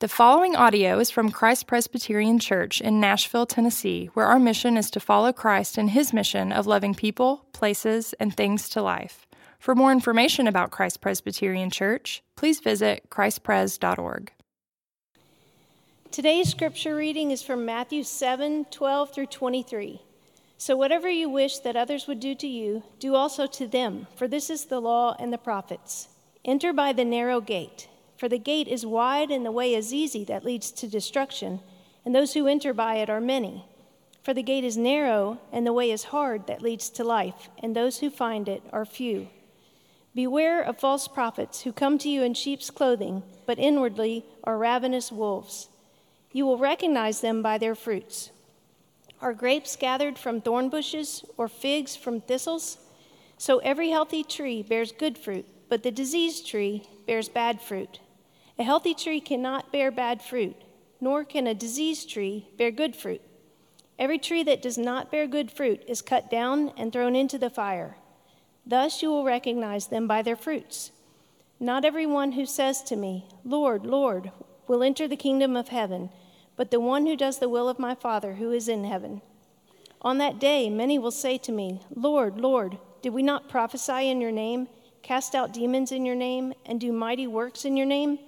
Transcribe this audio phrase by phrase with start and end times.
[0.00, 4.90] The following audio is from Christ Presbyterian Church in Nashville, Tennessee, where our mission is
[4.92, 9.26] to follow Christ in his mission of loving people, places, and things to life.
[9.58, 14.32] For more information about Christ Presbyterian Church, please visit christpres.org.
[16.10, 20.00] Today's scripture reading is from Matthew 7 12 through 23.
[20.56, 24.26] So, whatever you wish that others would do to you, do also to them, for
[24.26, 26.08] this is the law and the prophets.
[26.42, 27.88] Enter by the narrow gate.
[28.20, 31.60] For the gate is wide and the way is easy that leads to destruction,
[32.04, 33.64] and those who enter by it are many.
[34.22, 37.74] For the gate is narrow and the way is hard that leads to life, and
[37.74, 39.30] those who find it are few.
[40.14, 45.10] Beware of false prophets who come to you in sheep's clothing, but inwardly are ravenous
[45.10, 45.70] wolves.
[46.30, 48.32] You will recognize them by their fruits.
[49.22, 52.76] Are grapes gathered from thorn bushes or figs from thistles?
[53.38, 57.98] So every healthy tree bears good fruit, but the diseased tree bears bad fruit.
[58.60, 60.54] A healthy tree cannot bear bad fruit,
[61.00, 63.22] nor can a diseased tree bear good fruit.
[63.98, 67.48] Every tree that does not bear good fruit is cut down and thrown into the
[67.48, 67.96] fire.
[68.66, 70.92] Thus you will recognize them by their fruits.
[71.58, 74.30] Not everyone who says to me, Lord, Lord,
[74.68, 76.10] will enter the kingdom of heaven,
[76.54, 79.22] but the one who does the will of my Father who is in heaven.
[80.02, 84.20] On that day, many will say to me, Lord, Lord, did we not prophesy in
[84.20, 84.68] your name,
[85.00, 88.18] cast out demons in your name, and do mighty works in your name?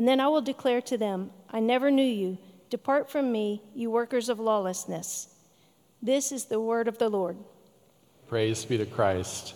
[0.00, 2.38] And then I will declare to them, I never knew you.
[2.70, 5.28] Depart from me, you workers of lawlessness.
[6.00, 7.36] This is the word of the Lord.
[8.26, 9.52] Praise be to Christ.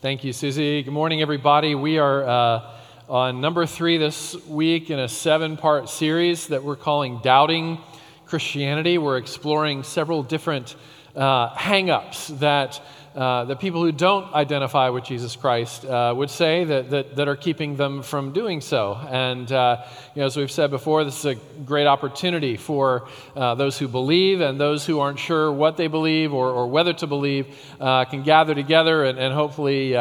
[0.00, 0.82] Thank you, Susie.
[0.82, 1.76] Good morning, everybody.
[1.76, 2.70] We are uh,
[3.08, 7.78] on number three this week in a seven part series that we're calling Doubting
[8.24, 8.98] Christianity.
[8.98, 10.74] We're exploring several different
[11.14, 12.82] uh, hang ups that
[13.16, 17.28] uh, the people who don't identify with Jesus Christ uh, would say that, that, that,
[17.28, 18.94] are keeping them from doing so.
[19.08, 23.54] And, uh, you know, as we've said before, this is a great opportunity for uh,
[23.54, 27.06] those who believe and those who aren't sure what they believe or, or whether to
[27.06, 27.46] believe
[27.80, 29.94] uh, can gather together and, and hopefully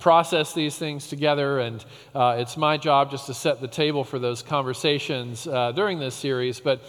[0.00, 1.60] process these things together.
[1.60, 1.84] And
[2.14, 6.58] it's my job just to set the table for those conversations during this series.
[6.58, 6.82] But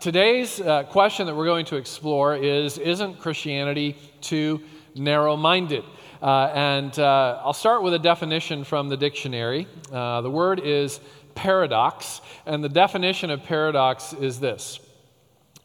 [0.00, 4.62] today's question that we're going to explore is Isn't Christianity too
[4.94, 5.84] narrow minded.
[6.22, 9.66] Uh, and uh, I'll start with a definition from the dictionary.
[9.92, 11.00] Uh, the word is
[11.34, 14.80] paradox, and the definition of paradox is this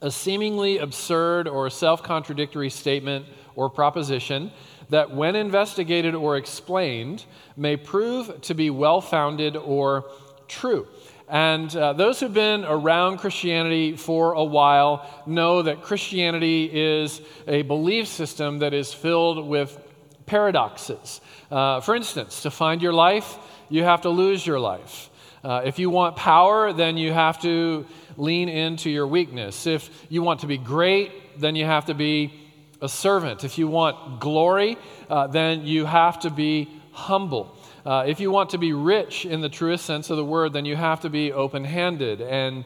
[0.02, 3.26] a seemingly absurd or self contradictory statement
[3.56, 4.52] or proposition
[4.90, 7.26] that, when investigated or explained,
[7.56, 10.06] may prove to be well founded or
[10.48, 10.88] true.
[11.32, 17.62] And uh, those who've been around Christianity for a while know that Christianity is a
[17.62, 19.80] belief system that is filled with
[20.26, 21.22] paradoxes.
[21.50, 23.38] Uh, for instance, to find your life,
[23.70, 25.10] you have to lose your life.
[25.42, 27.86] Uh, if you want power, then you have to
[28.18, 29.66] lean into your weakness.
[29.66, 32.34] If you want to be great, then you have to be
[32.82, 33.46] a servant.
[33.46, 34.78] If you want glory,
[35.10, 37.56] uh, then you have to be humble.
[37.84, 40.66] Uh, if you want to be rich in the truest sense of the word, then
[40.66, 42.64] you have to be open handed and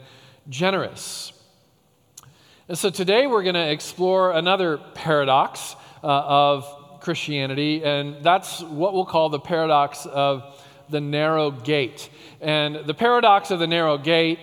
[0.49, 1.31] generous.
[2.67, 8.93] And so today we're going to explore another paradox uh, of Christianity, and that's what
[8.93, 12.09] we'll call the paradox of the narrow gate.
[12.41, 14.39] And the paradox of the narrow gate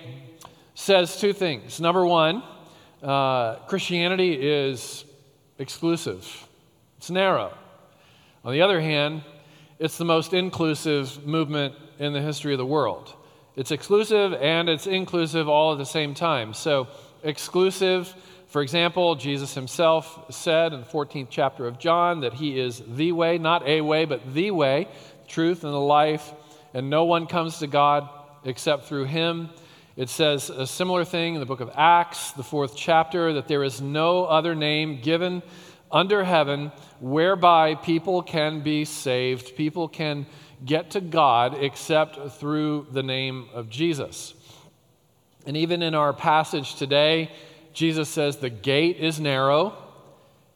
[0.75, 1.81] says two things.
[1.81, 2.43] Number one,
[3.03, 5.05] uh, Christianity is
[5.59, 6.49] exclusive,
[6.97, 7.53] it's narrow.
[8.45, 9.23] On the other hand,
[9.79, 13.15] it's the most inclusive movement in the history of the world.
[13.57, 16.55] It's exclusive and it's inclusive all at the same time.
[16.55, 16.89] So,
[17.23, 18.15] exclusive,
[18.47, 23.13] for example, Jesus himself said in the 14th chapter of John that he is the
[23.13, 24.89] way, not a way, but the way,
[25.29, 26.33] truth, and the life,
[26.75, 28.09] and no one comes to God
[28.45, 29.51] except through him.
[29.97, 33.63] It says a similar thing in the book of Acts, the fourth chapter, that there
[33.63, 35.43] is no other name given
[35.93, 40.27] under heaven whereby people can be saved, people can
[40.65, 44.35] get to God except through the name of Jesus.
[45.47, 47.31] And even in our passage today,
[47.73, 49.77] Jesus says the gate is narrow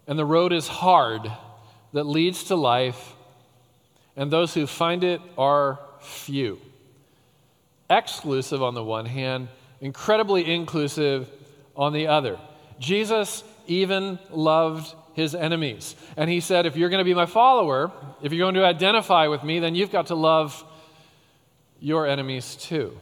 [0.06, 1.31] and the road is hard
[1.93, 3.14] that leads to life,
[4.16, 6.61] and those who find it are few.
[7.88, 9.49] Exclusive on the one hand,
[9.81, 11.28] incredibly inclusive
[11.75, 12.38] on the other.
[12.78, 15.96] Jesus even loved his enemies.
[16.18, 17.90] And he said, If you're going to be my follower,
[18.22, 20.62] if you're going to identify with me, then you've got to love
[21.80, 22.96] your enemies too.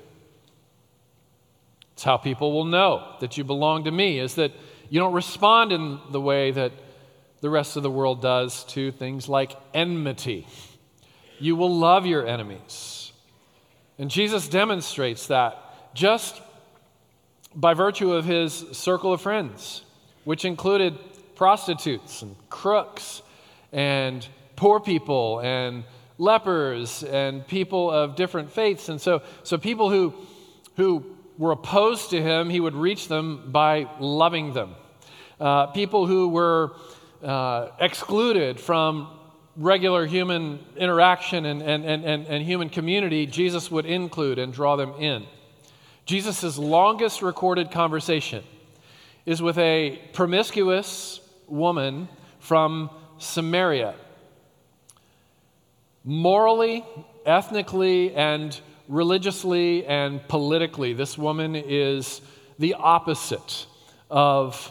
[1.94, 4.52] It's how people will know that you belong to me, is that
[4.88, 6.70] you don't respond in the way that
[7.40, 10.46] the rest of the world does to things like enmity.
[11.40, 13.12] You will love your enemies.
[13.98, 15.58] And Jesus demonstrates that
[15.94, 16.40] just
[17.56, 19.82] by virtue of his circle of friends,
[20.22, 20.96] which included
[21.34, 23.22] prostitutes and crooks
[23.72, 24.26] and
[24.56, 25.84] poor people and
[26.18, 28.88] lepers and people of different faiths.
[28.88, 30.14] And so, so people who,
[30.76, 31.04] who
[31.38, 34.74] were opposed to him, he would reach them by loving them.
[35.40, 36.72] Uh, people who were
[37.22, 39.08] uh, excluded from
[39.56, 44.76] regular human interaction and, and, and, and, and human community, Jesus would include and draw
[44.76, 45.26] them in.
[46.06, 48.44] Jesus' longest recorded conversation
[49.26, 52.08] is with a promiscuous woman
[52.38, 53.94] from Samaria.
[56.04, 56.84] Morally,
[57.24, 58.58] ethnically, and
[58.88, 62.20] religiously and politically, this woman is
[62.58, 63.66] the opposite
[64.10, 64.70] of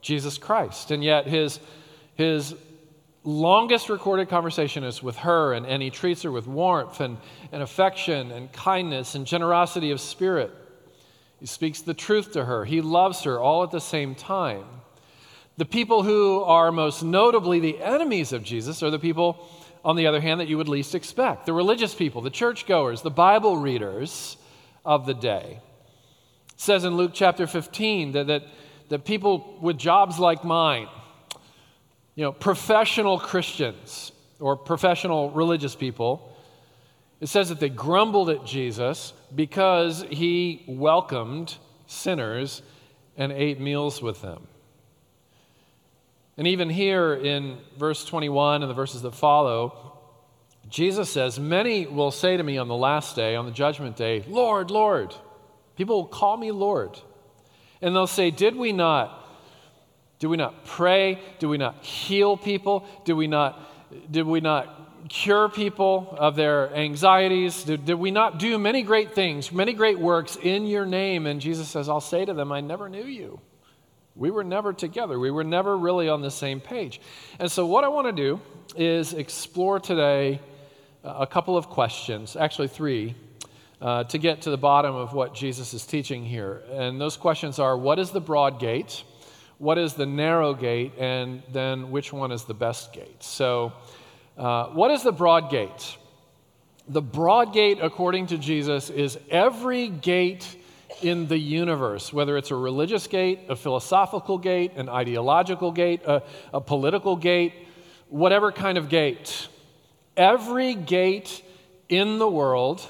[0.00, 0.90] Jesus Christ.
[0.90, 1.60] And yet, his,
[2.16, 2.54] his
[3.24, 7.18] longest recorded conversation is with her, and, and he treats her with warmth and,
[7.52, 10.50] and affection and kindness and generosity of spirit.
[11.38, 14.64] He speaks the truth to her, he loves her all at the same time.
[15.58, 19.46] The people who are most notably the enemies of Jesus are the people,
[19.84, 23.10] on the other hand, that you would least expect the religious people, the churchgoers, the
[23.10, 24.36] Bible readers
[24.84, 25.60] of the day.
[26.52, 28.44] It says in Luke chapter 15 that, that,
[28.88, 30.88] that people with jobs like mine,
[32.14, 36.34] you know, professional Christians or professional religious people,
[37.20, 41.56] it says that they grumbled at Jesus because he welcomed
[41.86, 42.62] sinners
[43.16, 44.48] and ate meals with them.
[46.36, 49.92] And even here in verse 21 and the verses that follow,
[50.68, 54.24] Jesus says, Many will say to me on the last day, on the judgment day,
[54.26, 55.14] Lord, Lord.
[55.76, 56.98] People will call me Lord.
[57.80, 59.18] And they'll say, Did we not?
[60.18, 61.20] Did we not pray?
[61.40, 62.86] Did we not heal people?
[63.04, 63.60] Did we not,
[64.10, 67.64] did we not cure people of their anxieties?
[67.64, 71.26] Did, did we not do many great things, many great works in your name?
[71.26, 73.40] And Jesus says, I'll say to them, I never knew you.
[74.14, 75.18] We were never together.
[75.18, 77.00] We were never really on the same page.
[77.38, 78.40] And so, what I want to do
[78.76, 80.40] is explore today
[81.02, 83.14] a couple of questions, actually, three,
[83.80, 86.62] uh, to get to the bottom of what Jesus is teaching here.
[86.70, 89.02] And those questions are what is the broad gate?
[89.58, 90.92] What is the narrow gate?
[90.98, 93.22] And then which one is the best gate?
[93.22, 93.72] So,
[94.36, 95.96] uh, what is the broad gate?
[96.88, 100.56] The broad gate, according to Jesus, is every gate
[101.00, 106.22] in the universe, whether it's a religious gate, a philosophical gate, an ideological gate, a,
[106.52, 107.52] a political gate,
[108.08, 109.48] whatever kind of gate.
[110.16, 111.42] Every gate
[111.88, 112.86] in the world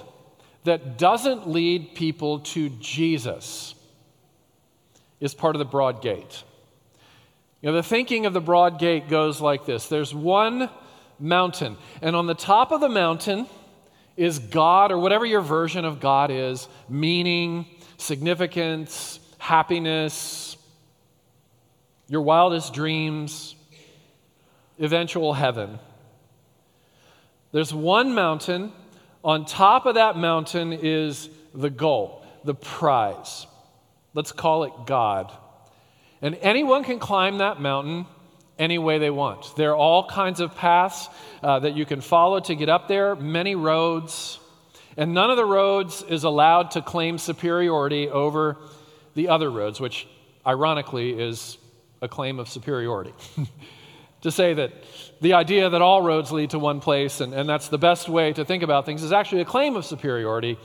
[0.64, 3.74] that doesn't lead people to Jesus
[5.20, 6.44] is part of the broad gate.
[7.60, 10.68] You know, the thinking of the broad gate goes like this there's one
[11.18, 13.46] mountain, and on the top of the mountain
[14.16, 17.66] is God, or whatever your version of God is, meaning,
[18.02, 20.56] significance, happiness,
[22.08, 23.54] your wildest dreams,
[24.78, 25.78] eventual heaven.
[27.52, 28.72] There's one mountain.
[29.24, 33.46] On top of that mountain is the goal, the prize.
[34.14, 35.32] Let's call it God.
[36.20, 38.06] And anyone can climb that mountain
[38.58, 39.56] any way they want.
[39.56, 41.08] There are all kinds of paths
[41.42, 44.38] uh, that you can follow to get up there, many roads.
[44.96, 48.58] And none of the roads is allowed to claim superiority over
[49.14, 50.06] the other roads, which
[50.46, 51.58] ironically is
[52.00, 53.12] a claim of superiority.
[54.22, 54.72] to say that
[55.20, 58.32] the idea that all roads lead to one place and, and that's the best way
[58.32, 60.58] to think about things is actually a claim of superiority,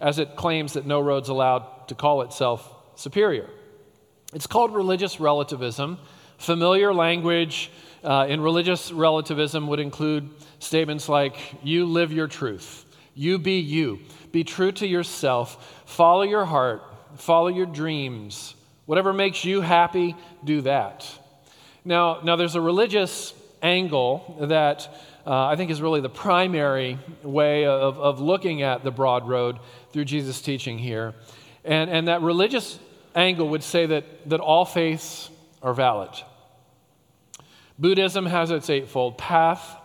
[0.00, 3.48] as it claims that no road's allowed to call itself superior.
[4.32, 5.98] It's called religious relativism.
[6.38, 7.70] Familiar language
[8.02, 12.84] uh, in religious relativism would include statements like, You live your truth.
[13.14, 14.00] You be you.
[14.32, 15.82] Be true to yourself.
[15.86, 16.82] Follow your heart.
[17.16, 18.54] Follow your dreams.
[18.86, 21.06] Whatever makes you happy, do that.
[21.84, 24.88] Now, now there's a religious angle that
[25.26, 29.58] uh, I think is really the primary way of, of looking at the broad road
[29.92, 31.14] through Jesus' teaching here.
[31.64, 32.78] And, and that religious
[33.14, 35.30] angle would say that, that all faiths
[35.62, 36.10] are valid.
[37.78, 39.78] Buddhism has its eightfold path.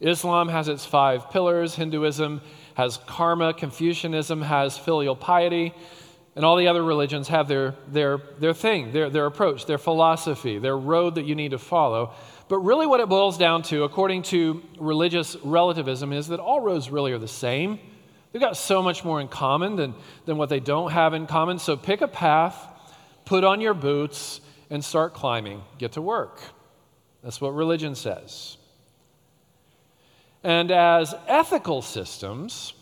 [0.00, 1.76] Islam has its five pillars.
[1.76, 2.40] Hinduism
[2.74, 5.74] has karma, Confucianism has filial piety,
[6.34, 10.58] and all the other religions have their, their, their thing, their, their approach, their philosophy,
[10.58, 12.14] their road that you need to follow.
[12.48, 16.90] But really, what it boils down to, according to religious relativism, is that all roads
[16.90, 17.78] really are the same.
[18.32, 21.58] They've got so much more in common than, than what they don't have in common.
[21.58, 22.56] So pick a path,
[23.26, 25.62] put on your boots, and start climbing.
[25.76, 26.40] Get to work.
[27.22, 28.56] That's what religion says.
[30.44, 32.72] And as ethical systems,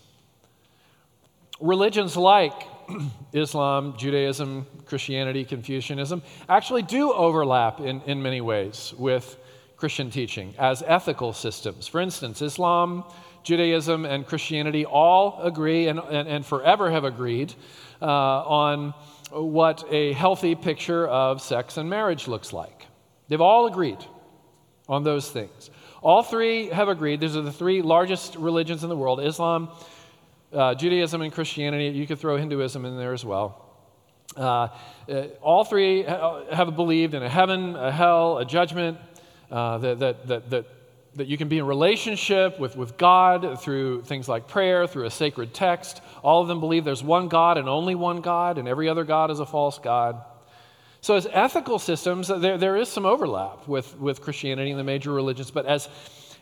[1.61, 2.55] religions like
[3.33, 9.37] Islam, Judaism, Christianity, Confucianism, actually do overlap in, in many ways with
[9.77, 11.87] Christian teaching as ethical systems.
[11.87, 13.05] For instance, Islam,
[13.43, 17.55] Judaism, and Christianity all agree and, and, and forever have agreed
[18.03, 18.95] uh, on
[19.31, 22.87] what a healthy picture of sex and marriage looks like.
[23.29, 24.05] They've all agreed
[24.89, 25.71] on those things.
[26.03, 27.21] All three have agreed.
[27.21, 29.69] These are the three largest religions in the world Islam,
[30.53, 31.89] uh, Judaism, and Christianity.
[31.89, 33.67] You could throw Hinduism in there as well.
[34.37, 34.69] Uh,
[35.09, 38.97] uh, all three have believed in a heaven, a hell, a judgment,
[39.51, 40.67] uh, that, that, that, that,
[41.17, 45.11] that you can be in relationship with, with God through things like prayer, through a
[45.11, 46.01] sacred text.
[46.23, 49.31] All of them believe there's one God and only one God, and every other God
[49.31, 50.23] is a false God.
[51.03, 55.13] So, as ethical systems, there, there is some overlap with, with Christianity and the major
[55.13, 55.89] religions, but as,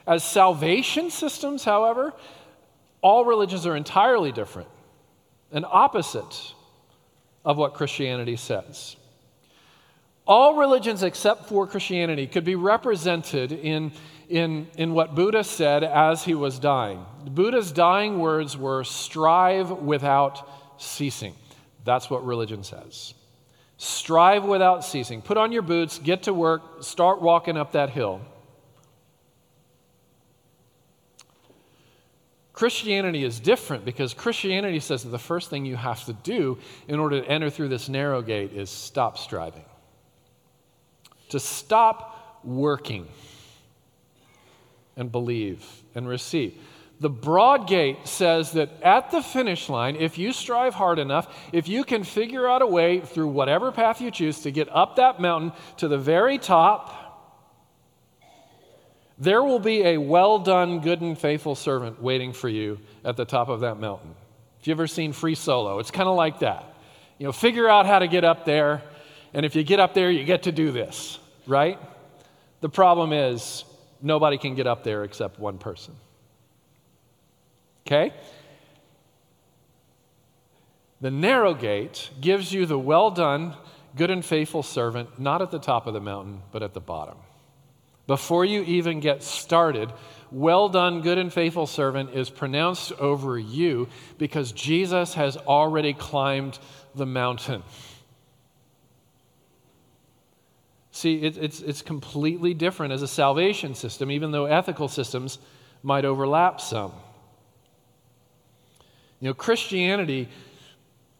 [0.06, 2.12] as salvation systems, however,
[3.00, 4.68] all religions are entirely different
[5.52, 6.54] and opposite
[7.44, 8.96] of what Christianity says.
[10.26, 13.92] All religions except for Christianity could be represented in,
[14.28, 17.04] in, in what Buddha said as he was dying.
[17.24, 20.46] Buddha's dying words were strive without
[20.78, 21.34] ceasing.
[21.84, 23.14] That's what religion says.
[23.78, 25.22] Strive without ceasing.
[25.22, 28.20] Put on your boots, get to work, start walking up that hill.
[32.52, 36.58] Christianity is different because Christianity says that the first thing you have to do
[36.88, 39.64] in order to enter through this narrow gate is stop striving.
[41.28, 43.06] To stop working
[44.96, 46.60] and believe and receive.
[47.00, 51.68] The broad gate says that at the finish line, if you strive hard enough, if
[51.68, 55.20] you can figure out a way through whatever path you choose to get up that
[55.20, 56.94] mountain to the very top,
[59.16, 63.24] there will be a well done, good and faithful servant waiting for you at the
[63.24, 64.14] top of that mountain.
[64.60, 66.64] If you've ever seen Free Solo, it's kind of like that.
[67.18, 68.82] You know, figure out how to get up there,
[69.34, 71.78] and if you get up there, you get to do this, right?
[72.60, 73.64] The problem is,
[74.02, 75.94] nobody can get up there except one person.
[77.88, 78.12] Okay?
[81.00, 83.54] The narrow gate gives you the well done,
[83.96, 87.16] good and faithful servant, not at the top of the mountain, but at the bottom.
[88.06, 89.90] Before you even get started,
[90.30, 96.58] well done, good and faithful servant is pronounced over you because Jesus has already climbed
[96.94, 97.62] the mountain.
[100.90, 105.38] See, it, it's, it's completely different as a salvation system, even though ethical systems
[105.82, 106.92] might overlap some.
[109.20, 110.28] You know, Christianity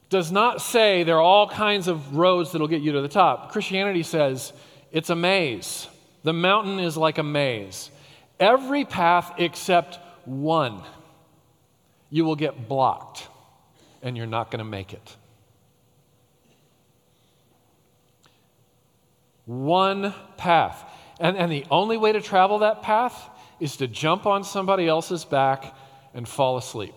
[0.08, 3.52] does not say there are all kinds of roads that'll get you to the top.
[3.52, 4.52] Christianity says
[4.92, 5.88] it's a maze.
[6.22, 7.90] The mountain is like a maze.
[8.40, 10.82] Every path except one,
[12.10, 13.28] you will get blocked
[14.02, 15.16] and you're not going to make it.
[19.44, 20.84] One path.
[21.18, 23.28] And, and the only way to travel that path
[23.58, 25.74] is to jump on somebody else's back
[26.14, 26.94] and fall asleep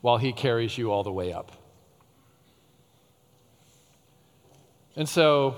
[0.00, 1.52] while He carries you all the way up.
[4.96, 5.56] And so,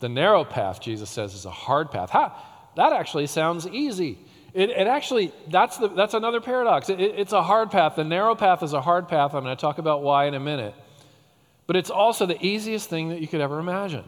[0.00, 2.10] the narrow path, Jesus says, is a hard path.
[2.10, 2.36] Ha,
[2.76, 4.18] that actually sounds easy.
[4.54, 6.90] It, it actually, that's, the, that's another paradox.
[6.90, 7.96] It, it, it's a hard path.
[7.96, 9.34] The narrow path is a hard path.
[9.34, 10.74] I'm going to talk about why in a minute.
[11.66, 14.04] But it's also the easiest thing that you could ever imagine.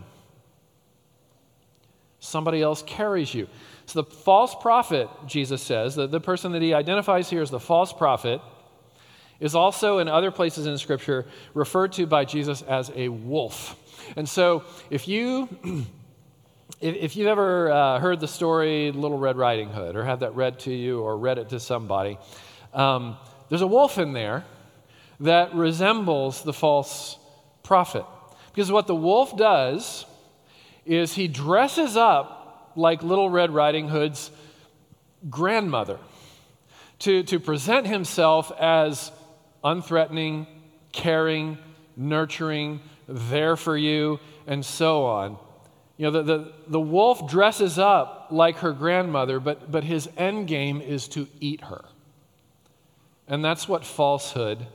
[2.18, 3.49] Somebody else carries you.
[3.87, 7.61] So the false prophet, Jesus says, the, the person that he identifies here as the
[7.61, 8.40] false prophet,
[9.40, 13.76] is also in other places in Scripture referred to by Jesus as a wolf.
[14.16, 15.48] And so if you.
[16.80, 20.58] If you've ever uh, heard the story Little Red Riding Hood or had that read
[20.60, 22.18] to you or read it to somebody,
[22.72, 23.16] um,
[23.48, 24.44] there's a wolf in there
[25.20, 27.18] that resembles the false
[27.62, 28.04] prophet.
[28.52, 30.04] Because what the wolf does
[30.84, 34.30] is he dresses up like Little Red Riding Hood's
[35.30, 35.98] grandmother
[37.00, 39.10] to, to present himself as
[39.64, 40.47] unthreatening,
[40.92, 41.59] caring,
[41.97, 45.38] nurturing, there for you, and so on.
[45.97, 50.49] You know, the, the, the wolf dresses up like her grandmother, but, but his end
[50.49, 51.85] game is to eat her.
[53.28, 54.66] And that's what falsehood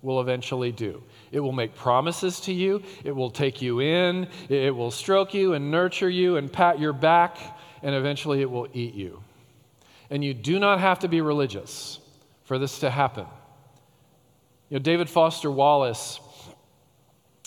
[0.00, 1.02] will eventually do.
[1.30, 5.54] It will make promises to you, it will take you in, it will stroke you
[5.54, 7.38] and nurture you and pat your back,
[7.82, 9.22] and eventually it will eat you.
[10.10, 12.00] And you do not have to be religious
[12.44, 13.26] for this to happen.
[14.72, 16.18] You know, David Foster Wallace,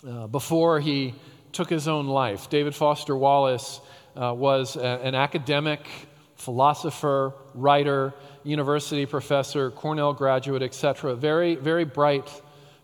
[0.08, 1.16] uh, before he
[1.54, 3.82] took his own life, David Foster Wallace
[4.16, 5.88] uh, was a, an academic,
[6.36, 8.14] philosopher, writer,
[8.44, 11.16] university professor, Cornell graduate, etc.
[11.16, 12.30] Very, very bright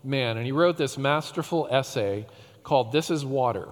[0.02, 0.36] man.
[0.36, 2.26] And he wrote this masterful essay
[2.64, 3.68] called This is Water.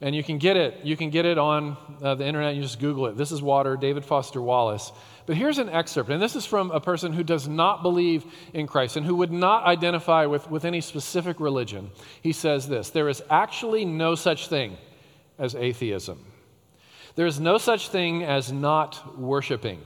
[0.00, 0.82] And you can get it.
[0.82, 2.54] You can get it on uh, the internet.
[2.54, 3.18] You just Google it.
[3.18, 4.92] This is Water, David Foster Wallace.
[5.30, 8.66] But here's an excerpt, and this is from a person who does not believe in
[8.66, 11.92] Christ and who would not identify with, with any specific religion.
[12.20, 14.76] He says this There is actually no such thing
[15.38, 16.18] as atheism.
[17.14, 19.80] There is no such thing as not worshiping.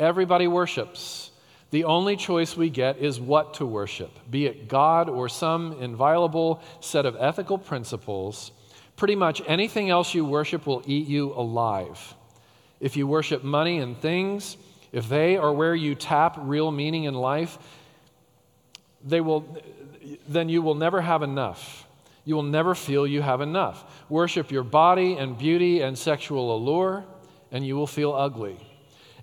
[0.00, 1.30] Everybody worships.
[1.70, 6.60] The only choice we get is what to worship, be it God or some inviolable
[6.80, 8.50] set of ethical principles.
[8.96, 12.16] Pretty much anything else you worship will eat you alive.
[12.86, 14.56] If you worship money and things,
[14.92, 17.58] if they are where you tap real meaning in life,
[19.04, 19.44] they will,
[20.28, 21.84] then you will never have enough.
[22.24, 24.04] You will never feel you have enough.
[24.08, 27.04] Worship your body and beauty and sexual allure,
[27.50, 28.56] and you will feel ugly.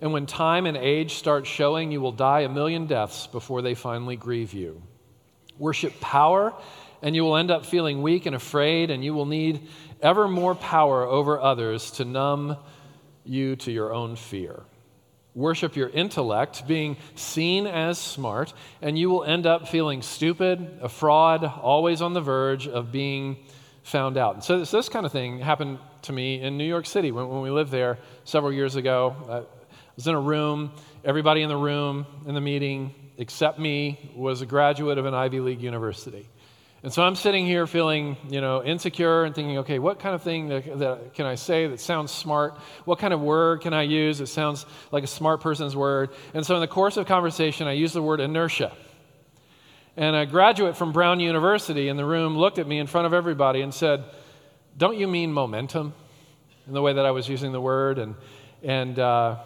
[0.02, 3.76] And when time and age start showing, you will die a million deaths before they
[3.76, 4.82] finally grieve you.
[5.58, 6.54] Worship power,
[7.02, 9.70] and you will end up feeling weak and afraid, and you will need
[10.02, 12.58] ever more power over others to numb
[13.26, 14.64] you to your own fear.
[15.36, 20.90] Worship your intellect, being seen as smart, and you will end up feeling stupid, a
[20.90, 23.38] fraud, always on the verge of being
[23.82, 24.46] found out.
[24.46, 27.42] So, this, this kind of thing happened to me in New York City when, when
[27.42, 29.16] we lived there several years ago.
[29.28, 29.44] I
[29.96, 30.72] was in a room.
[31.04, 35.40] Everybody in the room, in the meeting, except me, was a graduate of an Ivy
[35.40, 36.28] League university.
[36.84, 40.22] And so I'm sitting here feeling, you know, insecure and thinking, okay, what kind of
[40.22, 42.58] thing that, that, can I say that sounds smart?
[42.84, 46.10] What kind of word can I use that sounds like a smart person's word?
[46.34, 48.74] And so in the course of conversation, I used the word inertia.
[49.96, 53.14] And a graduate from Brown University in the room looked at me in front of
[53.14, 54.04] everybody and said,
[54.78, 55.94] don't you mean momentum?
[56.68, 57.98] In the way that I was using the word.
[57.98, 58.16] And,
[58.62, 59.38] and uh,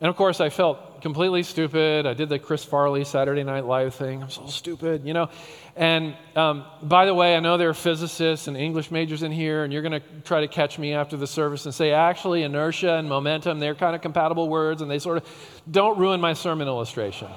[0.00, 2.06] and of course, I felt completely stupid.
[2.06, 4.22] I did the Chris Farley Saturday Night Live thing.
[4.22, 5.30] I'm so stupid, you know.
[5.76, 9.64] And um, by the way, I know there are physicists and English majors in here,
[9.64, 12.94] and you're going to try to catch me after the service and say, actually, inertia
[12.94, 16.66] and momentum, they're kind of compatible words, and they sort of don't ruin my sermon
[16.66, 17.28] illustration.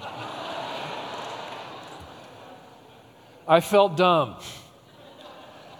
[3.47, 4.37] I felt dumb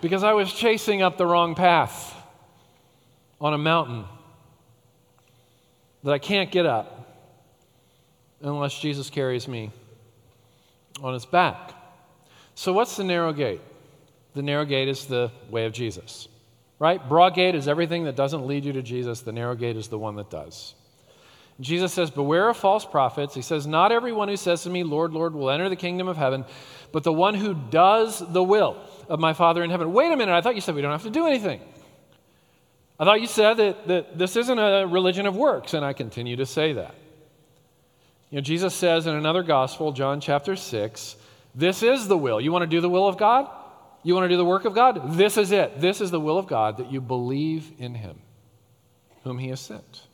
[0.02, 2.16] because I was chasing up the wrong path
[3.40, 4.06] on a mountain
[6.04, 7.01] that I can't get up
[8.42, 9.72] unless Jesus carries me
[11.02, 11.74] on his back.
[12.56, 13.62] So, what's the narrow gate?
[14.34, 16.28] The narrow gate is the way of Jesus,
[16.80, 17.08] right?
[17.08, 20.00] Broad gate is everything that doesn't lead you to Jesus, the narrow gate is the
[20.00, 20.76] one that does.
[21.60, 23.36] Jesus says, Beware of false prophets.
[23.36, 26.18] He says, Not everyone who says to me, Lord, Lord, will enter the kingdom of
[26.18, 26.46] heaven,
[26.92, 28.78] but the one who does the will
[29.10, 29.94] of my Father in heaven.
[29.94, 31.62] Wait a minute, I thought you said we don't have to do anything.
[33.00, 36.36] I thought you said that, that this isn't a religion of works, and I continue
[36.38, 36.96] to say that.
[38.32, 41.16] You know, Jesus says in another gospel, John chapter 6,
[41.54, 42.40] this is the will.
[42.40, 43.50] You want to do the will of God?
[44.04, 45.14] You want to do the work of God?
[45.18, 45.80] This is it.
[45.80, 48.18] This is the will of God that you believe in Him,
[49.24, 50.08] whom He has sent.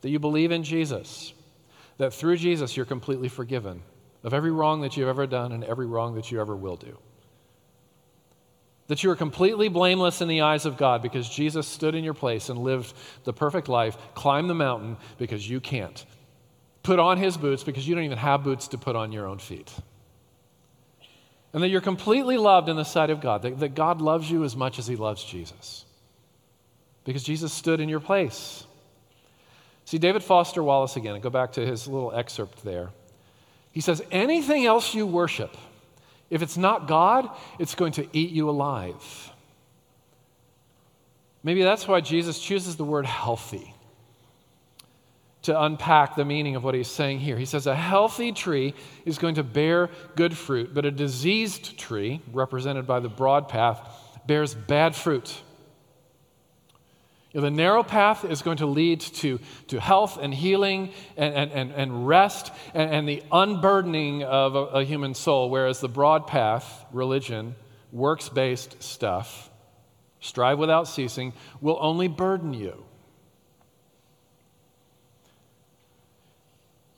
[0.00, 1.34] That you believe in Jesus.
[1.98, 3.82] That through Jesus you're completely forgiven
[4.22, 6.96] of every wrong that you've ever done and every wrong that you ever will do
[8.88, 12.14] that you are completely blameless in the eyes of God because Jesus stood in your
[12.14, 16.04] place and lived the perfect life, climbed the mountain because you can't,
[16.88, 19.38] put on his boots because you don't even have boots to put on your own
[19.38, 19.70] feet.
[21.52, 24.42] And that you're completely loved in the sight of God, that, that God loves you
[24.42, 25.84] as much as he loves Jesus
[27.04, 28.64] because Jesus stood in your place.
[29.84, 32.88] See, David Foster Wallace again, I go back to his little excerpt there.
[33.70, 35.54] He says, Anything else you worship,
[36.30, 39.30] if it's not God, it's going to eat you alive.
[41.42, 43.74] Maybe that's why Jesus chooses the word healthy
[45.48, 47.38] to unpack the meaning of what he's saying here.
[47.38, 48.74] He says a healthy tree
[49.06, 53.80] is going to bear good fruit, but a diseased tree, represented by the broad path,
[54.26, 55.40] bears bad fruit.
[57.32, 61.50] You know, the narrow path is going to lead to, to health and healing and,
[61.50, 66.26] and, and, rest and, and the unburdening of a, a human soul, whereas the broad
[66.26, 67.54] path, religion,
[67.90, 69.48] works based stuff,
[70.20, 71.32] strive without ceasing,
[71.62, 72.84] will only burden you.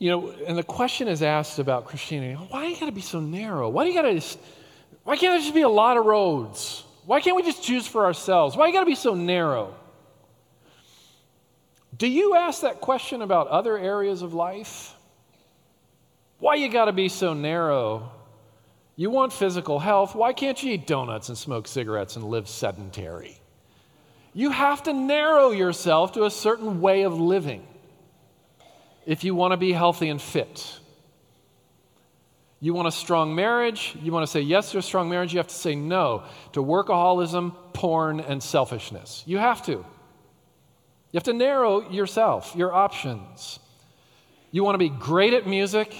[0.01, 3.03] You know, and the question is asked about Christianity why do you got to be
[3.03, 3.69] so narrow?
[3.69, 4.39] Why do you got to
[5.05, 6.85] why can't there just be a lot of roads?
[7.05, 8.57] Why can't we just choose for ourselves?
[8.57, 9.75] Why you got to be so narrow?
[11.97, 14.95] Do you ask that question about other areas of life?
[16.39, 18.11] Why you got to be so narrow?
[18.97, 23.39] You want physical health, why can't you eat donuts and smoke cigarettes and live sedentary?
[24.33, 27.67] You have to narrow yourself to a certain way of living
[29.07, 30.79] if you want to be healthy and fit.
[32.63, 33.97] You want a strong marriage?
[34.03, 35.33] You want to say yes to a strong marriage?
[35.33, 39.25] You have to say no to workaholism, porn, and selfishness.
[39.27, 39.73] You have to.
[39.73, 43.59] You have to narrow yourself, your options.
[44.53, 45.95] You want to be great at music?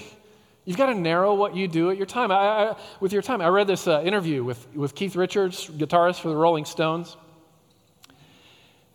[0.63, 2.31] You've got to narrow what you do at your time.
[2.31, 6.21] I, I, with your time, I read this uh, interview with, with Keith Richards, guitarist
[6.21, 7.17] for the Rolling Stones.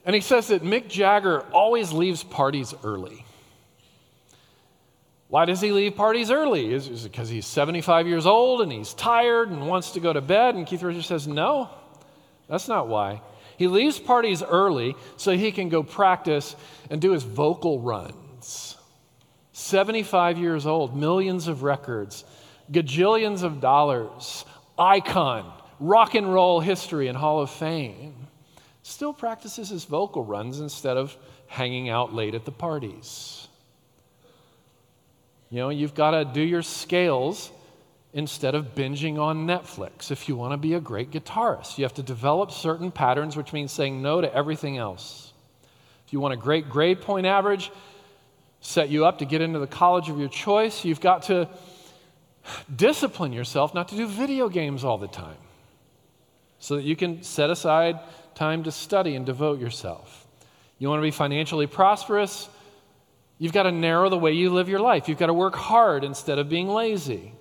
[0.04, 3.25] And he says that Mick Jagger always leaves parties early.
[5.28, 6.72] Why does he leave parties early?
[6.72, 10.12] Is, is it because he's 75 years old and he's tired and wants to go
[10.12, 10.54] to bed?
[10.54, 11.68] And Keith Richards says, No,
[12.48, 13.20] that's not why.
[13.56, 16.54] He leaves parties early so he can go practice
[16.90, 18.76] and do his vocal runs.
[19.52, 22.24] 75 years old, millions of records,
[22.70, 24.44] gajillions of dollars,
[24.78, 28.14] icon, rock and roll history and Hall of Fame.
[28.82, 33.45] Still practices his vocal runs instead of hanging out late at the parties.
[35.50, 37.50] You know, you've got to do your scales
[38.12, 41.78] instead of binging on Netflix if you want to be a great guitarist.
[41.78, 45.32] You have to develop certain patterns, which means saying no to everything else.
[46.06, 47.70] If you want a great grade point average,
[48.60, 51.48] set you up to get into the college of your choice, you've got to
[52.74, 55.36] discipline yourself not to do video games all the time
[56.58, 57.98] so that you can set aside
[58.34, 60.26] time to study and devote yourself.
[60.78, 62.48] You want to be financially prosperous?
[63.38, 65.08] You've got to narrow the way you live your life.
[65.08, 67.32] You've got to work hard instead of being lazy.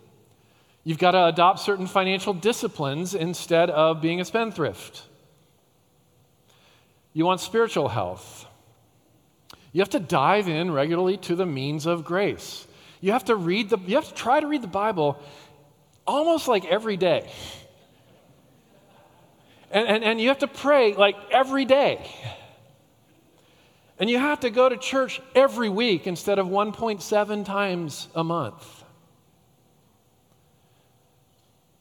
[0.84, 5.04] You've got to adopt certain financial disciplines instead of being a spendthrift.
[7.14, 8.46] You want spiritual health.
[9.72, 12.68] You have to dive in regularly to the means of grace.
[13.02, 15.22] You have to read the you have to try to read the Bible
[16.06, 17.30] almost like every day.
[19.72, 22.10] And, and, and you have to pray like every day.
[24.00, 28.84] And you have to go to church every week instead of 1.7 times a month.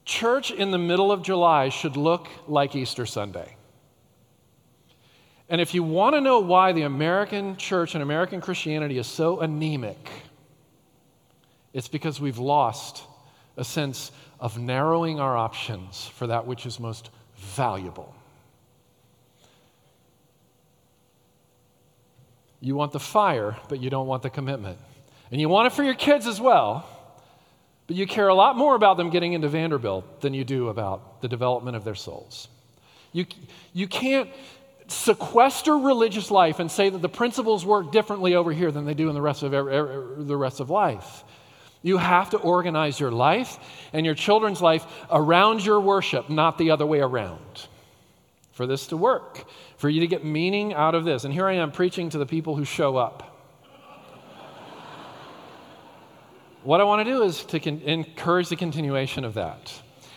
[0.05, 3.57] Church in the middle of July should look like Easter Sunday.
[5.49, 9.41] And if you want to know why the American church and American Christianity is so
[9.41, 10.09] anemic,
[11.73, 13.03] it's because we've lost
[13.57, 18.15] a sense of narrowing our options for that which is most valuable.
[22.65, 24.79] You want the fire, but you don't want the commitment.
[25.31, 26.89] And you want it for your kids as well,
[27.87, 31.21] but you care a lot more about them getting into Vanderbilt than you do about
[31.21, 32.49] the development of their souls.
[33.13, 33.27] You,
[33.75, 34.31] you can't
[34.89, 39.11] sequester religious life and say that the principles work differently over here than they do
[39.11, 41.23] in the rest of, the rest of life.
[41.83, 43.59] You have to organize your life
[43.93, 47.69] and your children's life around your worship, not the other way around,
[48.55, 49.45] for this to work
[49.77, 51.25] for you to get meaning out of this.
[51.25, 53.37] And here I am preaching to the people who show up.
[56.63, 59.73] what I want to do is to con- encourage the continuation of that.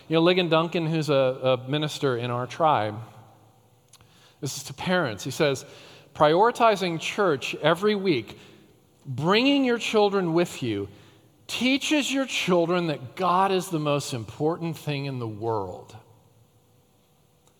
[0.08, 2.96] You know, Ligon Duncan, who's a, a minister in our tribe,
[4.40, 5.24] this is to parents.
[5.24, 5.66] He says,
[6.14, 8.40] prioritizing church every week,
[9.04, 10.88] bringing your children with you,
[11.48, 15.97] teaches your children that God is the most important thing in the world.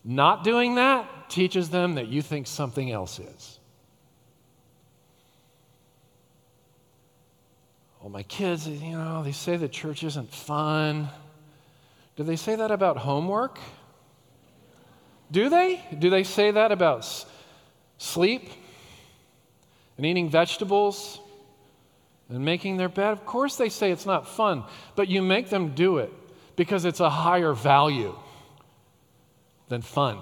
[0.04, 3.58] Not doing that teaches them that you think something else is.
[8.00, 11.08] Well, my kids, you know, they say the church isn't fun.
[12.16, 13.58] Do they say that about homework?
[15.30, 15.84] Do they?
[15.98, 17.06] Do they say that about
[17.98, 18.50] sleep
[19.96, 21.20] and eating vegetables
[22.28, 23.12] and making their bed?
[23.12, 24.64] Of course, they say it's not fun,
[24.96, 26.12] but you make them do it
[26.56, 28.14] because it's a higher value
[29.68, 30.18] than fun.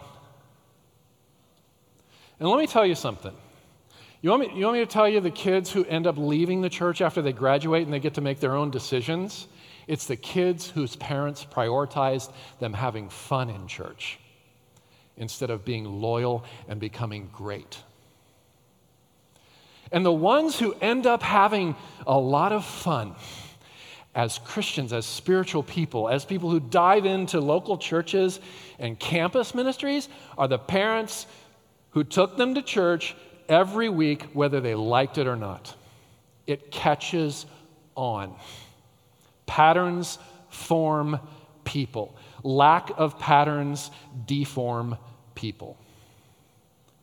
[2.39, 3.33] And let me tell you something.
[4.23, 6.61] You want, me, you want me to tell you the kids who end up leaving
[6.61, 9.47] the church after they graduate and they get to make their own decisions?
[9.87, 14.19] It's the kids whose parents prioritized them having fun in church
[15.17, 17.79] instead of being loyal and becoming great.
[19.93, 23.15] And the ones who end up having a lot of fun
[24.17, 28.41] as Christians, as spiritual people, as people who dive into local churches
[28.79, 31.27] and campus ministries are the parents
[31.91, 33.15] who took them to church
[33.47, 35.75] every week, whether they liked it or not.
[36.47, 37.45] It catches
[37.95, 38.35] on.
[39.45, 41.21] Patterns form
[41.65, 43.91] people, lack of patterns
[44.25, 44.97] deform
[45.35, 45.77] people.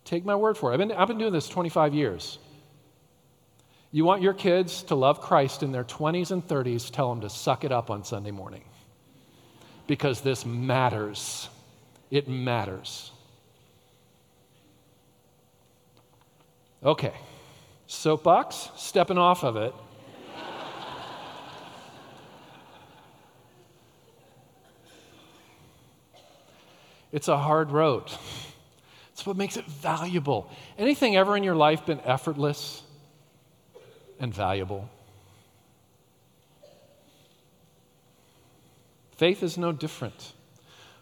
[0.03, 0.73] Take my word for it.
[0.73, 2.39] I've been, I've been doing this 25 years.
[3.93, 7.29] You want your kids to love Christ in their 20s and 30s, tell them to
[7.29, 8.63] suck it up on Sunday morning.
[9.85, 11.47] Because this matters.
[12.09, 13.11] It matters.
[16.83, 17.13] Okay,
[17.85, 19.75] soapbox, stepping off of it.
[27.11, 28.05] it's a hard road.
[29.11, 30.49] It's what makes it valuable.
[30.79, 32.81] Anything ever in your life been effortless?
[34.19, 34.89] And valuable?
[39.17, 40.33] Faith is no different.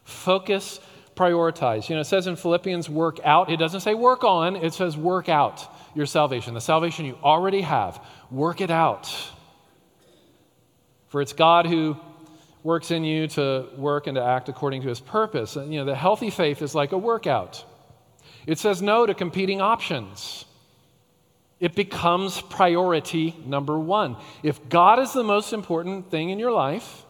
[0.04, 0.80] Focus,
[1.16, 1.90] prioritize.
[1.90, 3.50] You know, it says in Philippians, work out.
[3.50, 6.54] It doesn't say work on, it says work out your salvation.
[6.54, 9.14] The salvation you already have, work it out.
[11.08, 11.98] For it's God who
[12.64, 15.56] works in you to work and to act according to his purpose.
[15.56, 17.66] And, you know, the healthy faith is like a workout.
[18.46, 20.46] It says no to competing options.
[21.62, 24.18] It becomes priority number one.
[24.42, 27.06] If God is the most important thing in your life,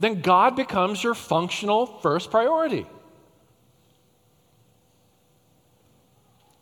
[0.00, 2.84] then God becomes your functional first priority.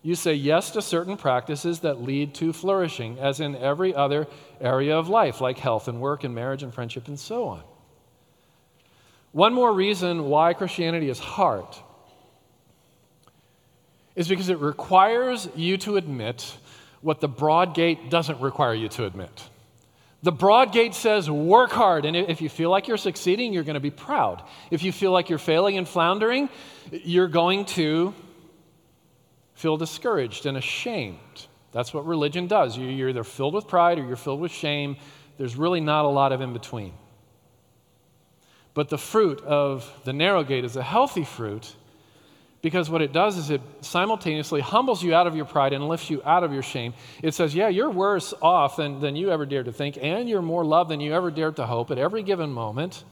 [0.03, 4.29] You say yes to certain practices that lead to flourishing, as in every other
[4.61, 7.63] area of life, like health and work and marriage and friendship and so on.
[9.33, 11.65] One more reason why Christianity is hard
[14.15, 16.57] is because it requires you to admit
[17.07, 19.31] what the broad gate doesn't require you to admit.
[20.25, 23.75] The broad gate says work hard, and if you feel like you're succeeding, you're going
[23.75, 24.43] to be proud.
[24.73, 26.49] If you feel like you're failing and floundering,
[26.91, 28.13] you're going to
[29.55, 31.47] feel discouraged and ashamed.
[31.71, 32.77] That's what religion does.
[32.77, 34.97] You're either filled with pride or you're filled with shame.
[35.39, 36.93] There's really not a lot of in between.
[38.75, 41.73] But the fruit of the narrow gate is a healthy fruit
[42.67, 46.11] because what it does is it simultaneously humbles you out of your pride and lifts
[46.11, 46.95] you out of your shame.
[47.23, 50.43] It says, Yeah, you're worse off than, than you ever dared to think, and you're
[50.43, 53.05] more loved than you ever dared to hope at every given moment.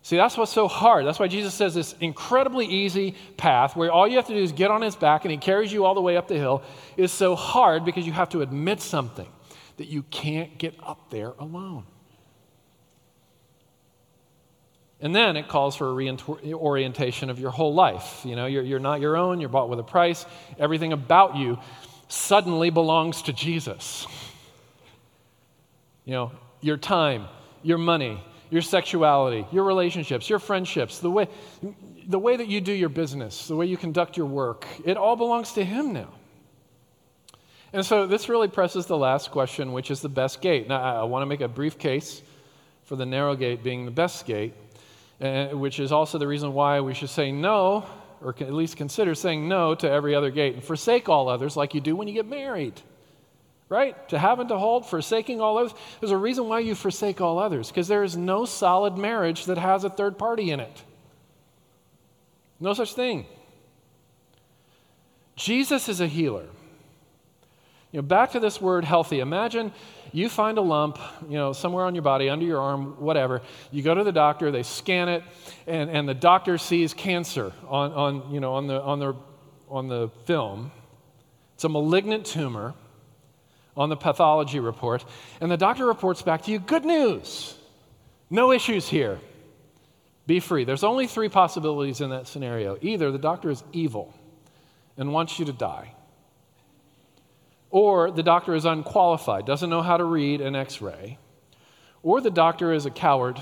[0.00, 1.04] See, that's what's so hard.
[1.04, 4.52] That's why Jesus says this incredibly easy path where all you have to do is
[4.52, 6.62] get on his back and he carries you all the way up the hill
[6.96, 9.28] is so hard because you have to admit something
[9.76, 11.84] that you can't get up there alone.
[15.06, 18.22] And then it calls for a reorientation of your whole life.
[18.24, 20.26] You know, you're, you're not your own, you're bought with a price.
[20.58, 21.60] Everything about you
[22.08, 24.04] suddenly belongs to Jesus.
[26.06, 27.26] You know, your time,
[27.62, 31.28] your money, your sexuality, your relationships, your friendships, the way,
[32.08, 35.14] the way that you do your business, the way you conduct your work, it all
[35.14, 36.08] belongs to Him now.
[37.72, 40.66] And so this really presses the last question, which is the best gate.
[40.66, 42.22] Now, I, I want to make a brief case
[42.82, 44.52] for the narrow gate being the best gate
[45.20, 47.84] uh, which is also the reason why we should say no,
[48.22, 51.74] or at least consider saying no to every other gate and forsake all others like
[51.74, 52.80] you do when you get married.
[53.68, 54.08] Right?
[54.10, 55.74] To have and to hold, forsaking all others.
[55.98, 59.58] There's a reason why you forsake all others, because there is no solid marriage that
[59.58, 60.82] has a third party in it.
[62.60, 63.26] No such thing.
[65.34, 66.46] Jesus is a healer.
[67.92, 69.20] You know, back to this word healthy.
[69.20, 69.72] Imagine
[70.16, 70.98] you find a lump,
[71.28, 73.42] you know, somewhere on your body, under your arm, whatever.
[73.70, 75.22] You go to the doctor, they scan it,
[75.66, 79.14] and, and the doctor sees cancer on, on, you know, on, the, on, the,
[79.68, 80.70] on the film.
[81.54, 82.74] It's a malignant tumor
[83.76, 85.04] on the pathology report.
[85.40, 87.54] And the doctor reports back to you good news.
[88.30, 89.20] No issues here.
[90.26, 90.64] Be free.
[90.64, 92.78] There's only three possibilities in that scenario.
[92.80, 94.14] Either the doctor is evil
[94.96, 95.92] and wants you to die,
[97.70, 101.18] or the doctor is unqualified, doesn't know how to read an x ray,
[102.02, 103.40] or the doctor is a coward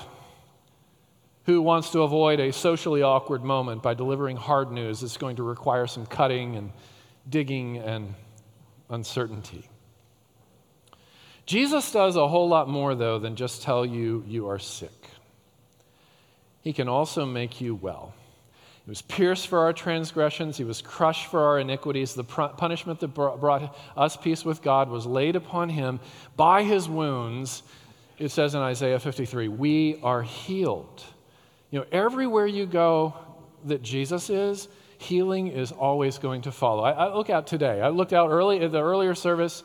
[1.47, 5.43] who wants to avoid a socially awkward moment by delivering hard news that's going to
[5.43, 6.73] require some cutting and
[7.29, 8.15] digging and
[8.89, 9.69] uncertainty.
[11.47, 14.91] Jesus does a whole lot more, though, than just tell you you are sick.
[16.63, 18.15] He can also make you well.
[18.85, 22.13] He was pierced for our transgressions, he was crushed for our iniquities.
[22.13, 26.01] The punishment that brought us peace with God was laid upon him.
[26.37, 27.63] By his wounds,
[28.19, 31.03] it says in Isaiah 53, we are healed.
[31.71, 33.15] You know, everywhere you go
[33.65, 34.69] that Jesus is,
[34.99, 36.85] healing is always going to follow.
[36.85, 37.81] I, I look out today.
[37.81, 39.63] I looked out early at the earlier service,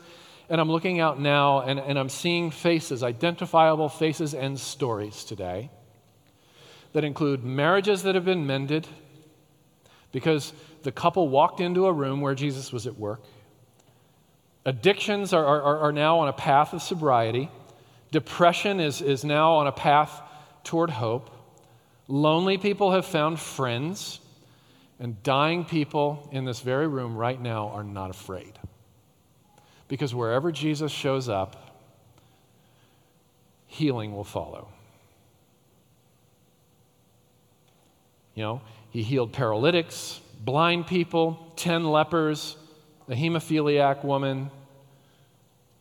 [0.48, 5.70] and I'm looking out now, and, and I'm seeing faces, identifiable faces and stories today
[6.94, 8.88] that include marriages that have been mended
[10.12, 13.22] because the couple walked into a room where Jesus was at work.
[14.64, 17.50] Addictions are, are, are now on a path of sobriety.
[18.10, 20.20] Depression is, is now on a path
[20.64, 21.30] toward hope.
[22.08, 24.20] Lonely people have found friends.
[24.98, 28.52] And dying people in this very room right now are not afraid.
[29.88, 31.80] Because wherever Jesus shows up,
[33.66, 34.68] healing will follow.
[38.34, 42.56] You know, he healed paralytics, blind people, 10 lepers,
[43.08, 44.50] a hemophiliac woman,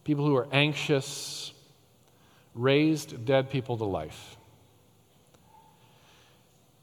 [0.03, 1.51] people who were anxious,
[2.55, 4.37] raised dead people to life.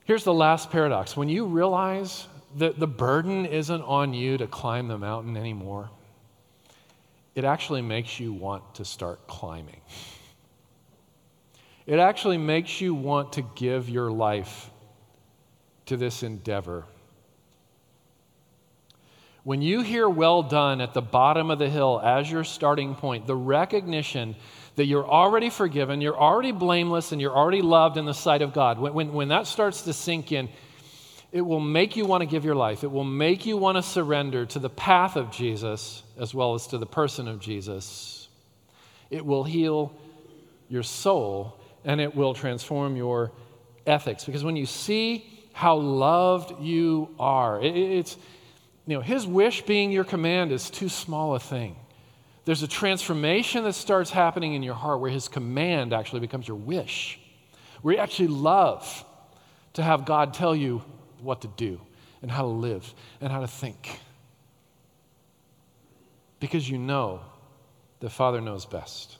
[0.04, 4.88] Here's the last paradox when you realize that the burden isn't on you to climb
[4.88, 5.90] the mountain anymore,
[7.34, 9.80] it actually makes you want to start climbing.
[11.86, 14.70] It actually makes you want to give your life
[15.86, 16.84] to this endeavor.
[19.44, 23.28] When you hear well done at the bottom of the hill as your starting point,
[23.28, 24.34] the recognition
[24.74, 28.52] that you're already forgiven, you're already blameless, and you're already loved in the sight of
[28.52, 30.48] God, when, when, when that starts to sink in,
[31.32, 32.82] it will make you want to give your life.
[32.82, 36.66] It will make you want to surrender to the path of Jesus as well as
[36.68, 38.28] to the person of Jesus.
[39.10, 39.92] It will heal
[40.68, 43.32] your soul and it will transform your
[43.86, 44.24] ethics.
[44.24, 48.18] Because when you see how loved you are, it, it's,
[48.86, 51.76] you know, His wish being your command is too small a thing.
[52.44, 56.58] There's a transformation that starts happening in your heart where His command actually becomes your
[56.58, 57.18] wish,
[57.80, 59.02] where you actually love
[59.72, 60.82] to have God tell you
[61.22, 61.80] what to do
[62.20, 62.92] and how to live
[63.22, 63.98] and how to think.
[66.38, 67.22] Because you know
[68.00, 69.16] the Father knows best.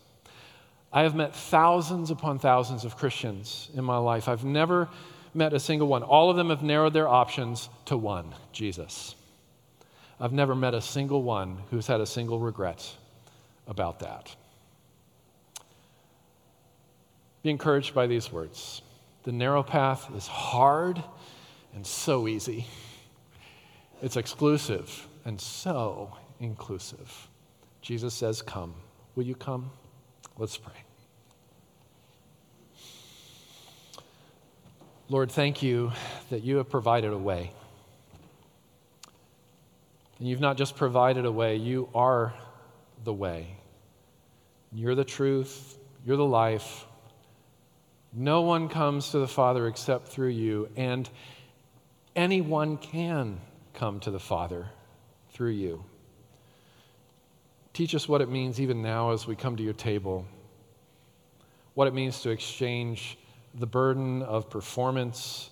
[0.92, 4.28] I have met thousands upon thousands of Christians in my life.
[4.28, 4.90] I've never
[5.36, 6.02] met a single one.
[6.02, 9.14] All of them have narrowed their options to one Jesus.
[10.18, 12.96] I've never met a single one who's had a single regret
[13.66, 14.34] about that.
[17.42, 18.82] Be encouraged by these words.
[19.24, 21.02] The narrow path is hard
[21.74, 22.66] and so easy.
[24.02, 27.28] It's exclusive and so inclusive.
[27.82, 28.74] Jesus says, Come.
[29.14, 29.70] Will you come?
[30.38, 30.85] Let's pray.
[35.08, 35.92] Lord, thank you
[36.30, 37.52] that you have provided a way.
[40.18, 42.34] And you've not just provided a way, you are
[43.04, 43.56] the way.
[44.72, 46.86] You're the truth, you're the life.
[48.12, 51.08] No one comes to the Father except through you, and
[52.16, 53.40] anyone can
[53.74, 54.66] come to the Father
[55.30, 55.84] through you.
[57.74, 60.26] Teach us what it means even now as we come to your table,
[61.74, 63.16] what it means to exchange
[63.58, 65.50] the burden of performance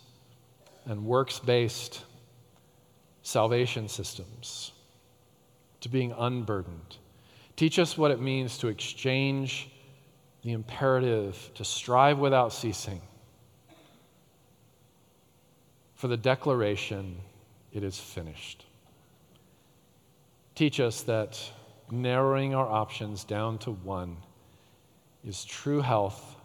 [0.84, 2.04] and works based
[3.22, 4.72] salvation systems
[5.80, 6.96] to being unburdened.
[7.56, 9.70] Teach us what it means to exchange
[10.42, 13.00] the imperative to strive without ceasing
[16.04, 17.16] for the declaration,
[17.72, 18.66] it is finished.
[20.54, 21.40] Teach us that
[21.90, 24.18] narrowing our options down to one
[25.26, 26.36] is true health,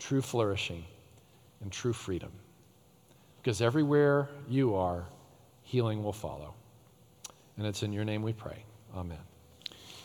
[0.00, 0.84] true flourishing,
[1.64, 2.30] and true freedom.
[3.42, 5.06] Because everywhere you are,
[5.62, 6.54] healing will follow.
[7.56, 8.64] And it's in your name we pray.
[8.94, 9.18] Amen.